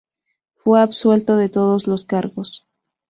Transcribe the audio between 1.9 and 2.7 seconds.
cargos.